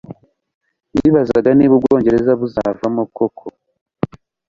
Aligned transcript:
bibazaga 0.95 1.49
niba 1.57 1.73
u 1.77 1.81
bwongereza 1.83 2.31
buzavamo 2.39 3.03
koko 3.15 3.45